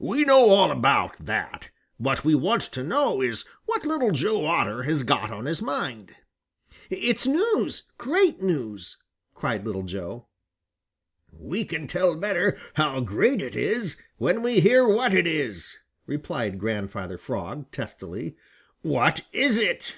[0.00, 1.68] "We know all about that.
[1.96, 6.12] What we want to know is what Little Joe Otter has got on his mind."
[6.90, 8.96] "It's news great news!"
[9.32, 10.26] cried Little Joe.
[11.30, 16.58] "We can tell better how great it is when we hear what it is," replied
[16.58, 18.36] Grandfather Frog testily.
[18.82, 19.94] "What is it?"